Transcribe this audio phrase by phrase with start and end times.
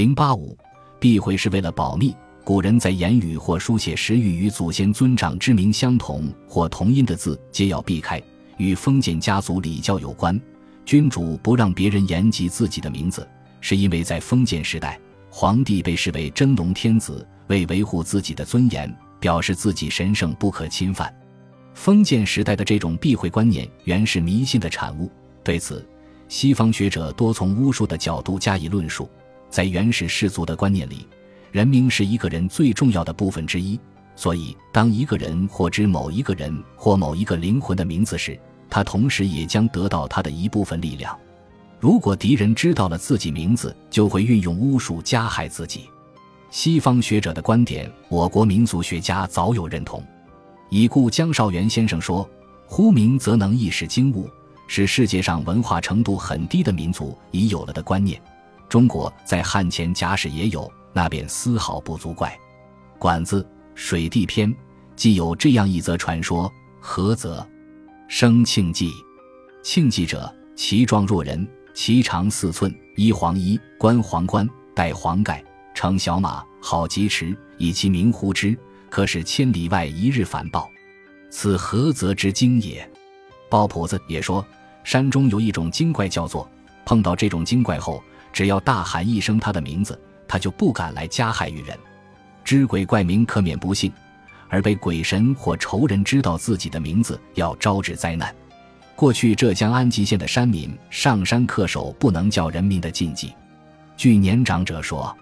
[0.00, 0.56] 零八五，
[0.98, 2.16] 避讳是为了保密。
[2.42, 8.18] 古人在言语或书写时，欲与祖先尊长之名相同或同音的字，皆要避开。
[8.56, 10.40] 与封建家族礼教有关，
[10.86, 13.28] 君主不让别人言及自己的名字，
[13.60, 18.90] 是因为在封建时代，皇帝被视为真龙天子，为维护自己的尊严，
[19.20, 21.14] 表示自己神圣不可侵犯。
[21.74, 25.12] 封建时代的这种避讳观念，原是迷信的产物。
[25.44, 25.86] 对此，
[26.26, 29.06] 西方学者多从巫术的角度加以论述。
[29.50, 31.06] 在原始氏族的观念里，
[31.50, 33.78] 人名是一个人最重要的部分之一，
[34.14, 38.38] 所以当一个人获知某一个人或某一个灵魂的名字时，
[38.70, 41.18] 他同时也将得到他的一部分力量。
[41.80, 45.88] 如果敌人知道了自己名字，就会运用巫术加害自己。
[46.50, 50.04] 西方学者的观点，我国民族学家早有认同。
[50.68, 52.28] 已故江少元先生说
[52.66, 54.28] ：“呼名则能一时惊物，
[54.68, 58.20] 是世界上文化程度很低的民族已有了的观念。
[58.70, 62.30] 中国在汉前假使也有，那便丝毫不足怪。”
[62.98, 63.42] 《管子·
[63.74, 64.50] 水地篇》
[64.96, 67.46] 既有这样一则传说：“何则？
[68.08, 68.90] 生庆忌，
[69.62, 78.56] 庆忌者，其状若人，其长四寸，衣黄衣，冠黄冠，戴黄盖，乘小马，好疾驰，以其名呼之。”
[78.90, 80.68] 可使千里外一日反报，
[81.30, 82.90] 此何则之精也？
[83.48, 84.44] 鲍朴子也说，
[84.82, 86.50] 山中有一种精怪，叫做
[86.84, 91.78] 碰到这种精怪后，只要大喊一声他的名字，他就不敢来加害于人。
[92.44, 93.92] 知鬼怪名可免不幸，
[94.48, 98.34] 而被鬼神或仇人知道自己的名字，要招致灾难。
[98.96, 103.32] 过去浙江安吉县的山民上山恪守不能叫人名的禁忌。
[103.96, 105.14] 据年长者说，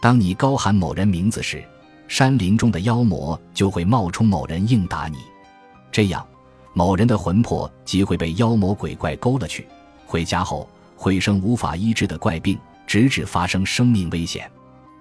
[0.00, 1.62] 当你高喊某人名字时，
[2.08, 5.18] 山林中的妖魔就会冒充某人应答你，
[5.92, 6.26] 这样，
[6.72, 9.66] 某人的魂魄即会被妖魔鬼怪勾了去，
[10.06, 10.68] 回家后
[11.00, 14.46] 会生无法医治的怪病，直至发生生命危险。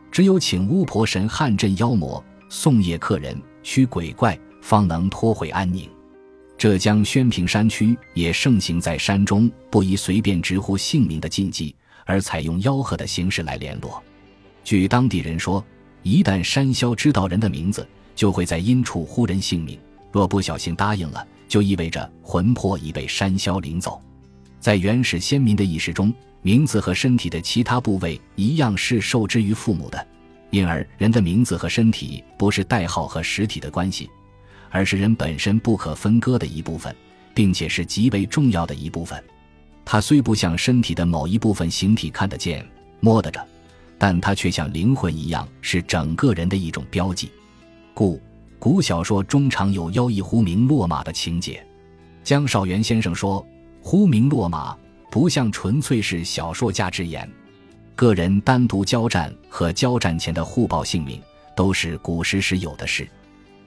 [0.10, 5.90] 只有请巫婆神汉镇妖魔，送夜客人驱鬼怪，方能拖回安宁。
[6.58, 11.76] 浙江宣平山区也盛行在山中不宜随便直呼姓名的禁忌，
[12.06, 14.02] 而采用吆喝的形式来联络。
[14.64, 15.62] 据当地人说。
[16.02, 17.86] 一旦山魈知道人的名字，
[18.16, 19.78] 就会在阴处呼人姓名。
[20.14, 24.02] 若不小心答应了，就意味着魂魄已被山魈领走。
[24.60, 30.08] 在原始先民的意识中，名字和身体的其他部位一样是受之于父母的，
[30.50, 34.10] 因而人的名字和身体不是代号和实体的关系，
[34.70, 36.96] 而是人本身不可分割的一部分，
[37.34, 39.24] 并且是极为重要的一部分。
[39.86, 42.66] 它虽不像身体的某一部分形体看得见、
[43.00, 43.46] 摸得着。
[44.02, 47.30] 但它却像灵魂一样，是整个人的一种标记，
[47.94, 48.18] 故
[48.58, 51.62] 古小说中常有妖异呼名落马的情节。
[52.24, 53.46] 江少元先生说
[53.82, 54.78] ：“呼名落马
[55.12, 57.30] 不像纯粹是小说家之言，
[57.96, 61.22] 个人单独交战和交战前的互报姓名，
[61.56, 63.08] 都是古时时有的事。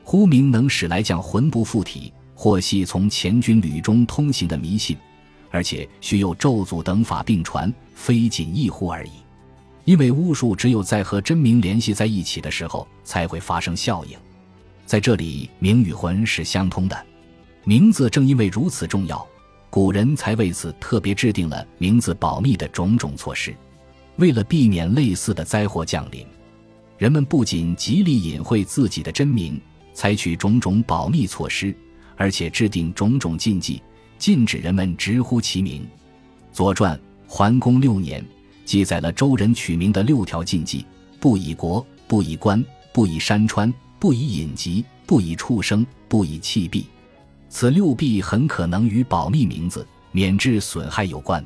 [0.04, 4.96] 呼名能使来将魂不附体，或系从前军旅中通行的迷信，
[5.50, 9.10] 而且须有咒诅等法并传，非仅一呼而已。”
[9.84, 14.16] 因为巫术只有在和真名联系在一起的时候才会发生效应，
[14.86, 17.06] 在这里名与魂是相通的，
[17.64, 19.26] 名字正因为如此重要，
[19.72, 23.56] 古人才为此特别制定了名字保密的种种措施。
[24.16, 26.26] 为了避免类似的灾祸降临，
[26.98, 29.58] 人们不仅极力隐晦自己的真名，
[29.94, 31.74] 采取种种保密措施，
[32.16, 33.80] 而且制定种种禁忌，
[34.18, 35.80] 禁止人们直呼其名。
[36.52, 36.94] 《左传》
[37.26, 38.22] 桓公六年。
[38.66, 40.84] 记载了周人取名的六条禁忌：
[41.18, 42.62] 不以国，不以官，
[42.92, 46.86] 不以山川，不以隐疾，不以畜生，不以器币。
[47.54, 51.44] 此六弊很可能与保密名字免致损害有关。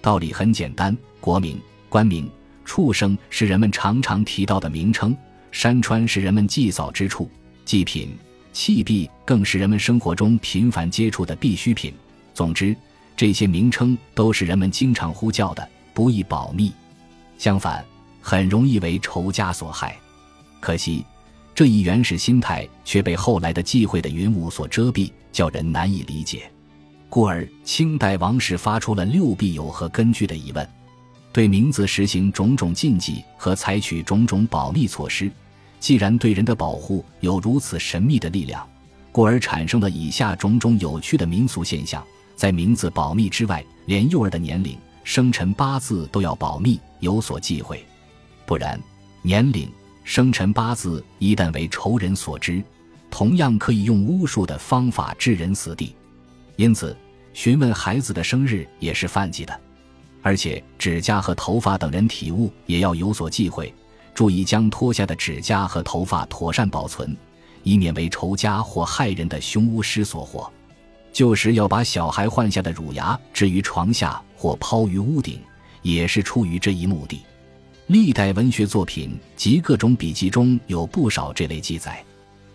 [0.00, 1.60] 道理很简单：国名、
[1.90, 2.28] 官名、
[2.64, 5.14] 畜生是人们常常提到的名称，
[5.52, 7.30] 山川是人们祭扫之处，
[7.66, 8.16] 祭品、
[8.54, 11.92] 器币更是人们生活中频繁接触的必需品。
[12.32, 12.74] 总之，
[13.14, 15.68] 这些名称都是人们经常呼叫的。
[15.92, 16.72] 不易保密，
[17.36, 17.84] 相反，
[18.22, 19.94] 很容易为仇家所害。
[20.58, 21.04] 可惜，
[21.54, 26.50] 这一原始心态却被后来的忌讳的云雾所遮蔽，叫人难以理解。
[27.08, 30.68] 故而，清代王氏发出了六必有何根据的疑问：
[31.32, 35.30] 对名字实行种种禁忌和采取种种保密措施，
[35.78, 38.68] 既然对人的保护有如此神秘的力量，
[39.12, 42.04] 故而产生了以下种种有趣的民俗现象：
[42.34, 44.76] 在名字保密之外，连幼儿的年龄。
[45.04, 47.84] 生辰八字都要保密，有所忌讳，
[48.46, 48.80] 不然
[49.20, 49.70] 年龄、
[50.04, 52.62] 生辰八字一旦为仇人所知，
[53.10, 55.96] 同样可以用巫术的方法置人死地。
[56.56, 56.96] 因此，
[57.32, 59.60] 询问孩子的生日也是犯忌的。
[60.22, 63.74] 而且指甲和头发等人体物也要有所忌讳，
[64.14, 67.16] 注意将脱下的指甲和头发妥善保存，
[67.62, 70.50] 以免为仇家或害人的凶巫师所获。
[71.12, 75.40] 旧时要把小孩换下的乳牙置于床下或抛于屋顶，
[75.82, 77.22] 也是出于这一目的。
[77.86, 82.02] 历代文学作品及各种笔记中有不少这类记载。《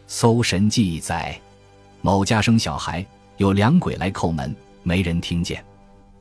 [0.07, 1.39] 搜神记》载，
[2.01, 3.05] 某家生小孩，
[3.37, 5.63] 有两鬼来叩门，没人听见。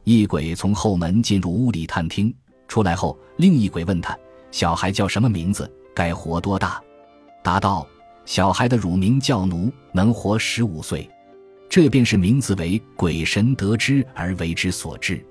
[0.04, 2.32] 一鬼从后门进入屋里探听，
[2.66, 4.16] 出来后，另一鬼问他
[4.52, 5.70] ：“小孩叫什么名字？
[5.94, 6.78] 该活多大？”
[7.42, 7.86] 答道
[8.26, 11.08] ：“小孩的乳名叫奴，能活十五岁。”
[11.70, 15.16] 这便是名字为鬼神得知而为之所致。《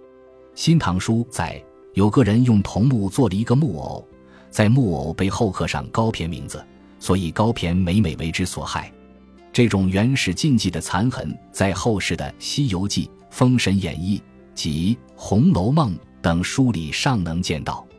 [0.55, 1.63] 新唐书》载，
[1.97, 4.07] 有个人用桐木做了一个木偶，
[4.51, 6.63] 在木偶背后刻上高骈名字，
[6.99, 8.93] 所以高骈每每为之所害。
[9.51, 14.19] 这种原始禁忌的残痕，在后世的《西游记》《封神演义》
[14.53, 17.83] 及《红楼梦》等书里尚能见到。《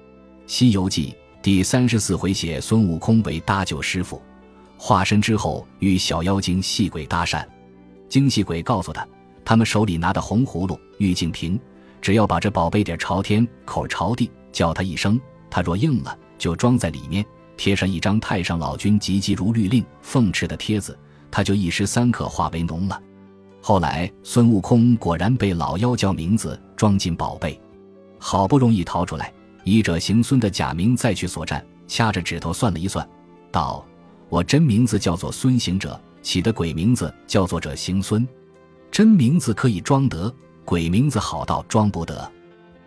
[0.47, 1.13] 西游记》
[1.43, 4.23] 第三十四回写孙悟空为搭救师傅，
[4.77, 7.45] 化身之后与小妖精戏鬼搭讪。
[8.09, 9.05] 精细鬼告诉他，
[9.45, 11.59] 他们手里拿的红葫芦、玉净瓶，
[12.01, 17.25] 只要把这宝贝点朝天，口朝地，叫他一声，他若应了，就装在里面，
[17.57, 20.99] 贴上一张太上老君急急如律令奉敕的帖子，
[21.31, 23.01] 他就一时三刻化为脓了。
[23.61, 27.61] 后来孙悟空果然被老妖叫名字装进宝贝，
[28.19, 29.33] 好不容易逃出来，
[29.65, 33.07] 依着行孙的假名再去所占，掐着指头算了一算，
[33.51, 33.85] 道
[34.31, 38.27] ：“我真名字叫做孙行者。”起的鬼名字叫做者行孙，
[38.91, 40.35] 真名字可以装得，
[40.69, 42.31] 鬼名字好到装不得，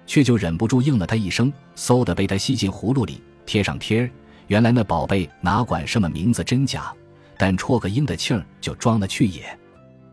[0.06, 4.12] 却就忍不住应了他一声，嗖的被他吸进葫芦里，贴上贴儿。
[4.45, 6.94] 原来那宝贝哪管什么名字真假，
[7.39, 9.42] 但戳个应的气儿就装了去也。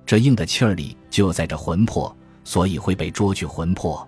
[0.07, 3.99] 这硬的气儿里就在这魂魄，所以会被捉去魂魄。《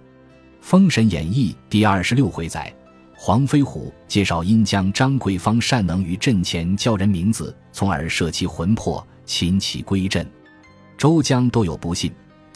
[0.62, 2.74] 封神演义》第二十六回载。
[3.14, 10.26] 黄飞虎介绍因将张桂芳善能于阵前叫人名字，从而摄其魂魄，擒其归阵。
[10.96, 12.10] 周江都有不信，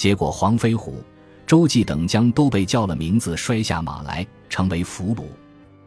[0.05, 1.03] 结果黄飞虎、
[1.47, 5.23] 周忌等将都被叫了名字，摔下马来，成为俘虏。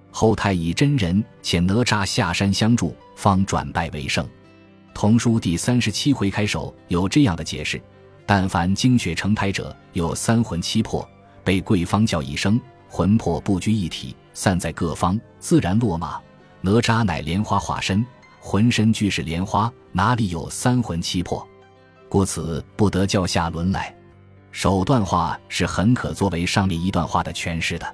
[0.10, 4.28] 后太乙真人遣哪吒下山相助，方转败为胜。
[4.92, 7.80] 童书第三十七回开首有这样的解释：
[8.25, 11.08] 但凡精血成胎者，有三魂七魄，
[11.44, 12.60] 被贵方叫一声，
[12.90, 14.16] 魂魄不拘一体。
[14.34, 16.20] 散在各方，自然落马。
[16.62, 18.04] 哪吒乃莲花化身，
[18.40, 21.48] 浑身俱是莲花，哪里有三魂七魄？
[22.10, 23.94] 故此不得叫下轮来。
[24.57, 27.86] 首段话是很可作为上面一段话的诠释的。《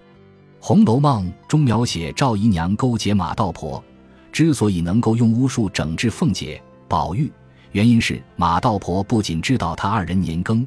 [0.62, 3.84] 红楼梦》中描写赵姨娘勾结马道婆，
[4.32, 7.30] 之所以能够用巫术整治凤姐、宝玉，
[7.74, 10.66] 原因是马道婆不仅知道她二人年庚，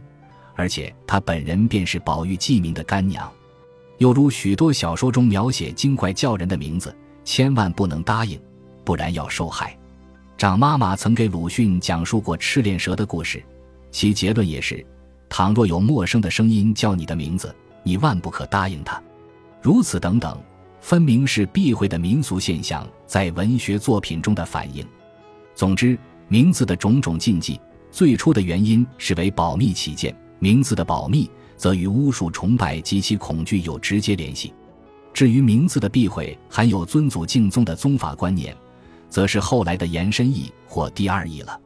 [0.54, 3.26] 而且她本人便是宝玉继名的干娘。
[3.96, 6.94] 又如许多小说中描写精怪叫人的名字，
[7.24, 8.38] 千万不能答应，
[8.84, 9.74] 不然要受害。
[10.36, 13.42] 长妈妈曾给鲁迅讲述过赤练蛇的故事，
[13.90, 14.84] 其结论也是：
[15.28, 19.02] 倘若有陌生的声音叫你的名字，你万不可答应他。
[19.60, 20.40] 如此等等，
[20.80, 24.86] 分明是避讳的民俗现象在文学作品中的反映。
[25.54, 31.30] 总之，名字的种种禁忌，最初的原因是为保密起见，名字的保密。
[31.56, 34.52] 则与巫术崇拜及其恐惧有直接联系。
[35.14, 38.54] 至于名字的避讳含有尊祖敬宗的宗法观念，
[39.08, 41.58] 则是后来的延伸义或第二义了。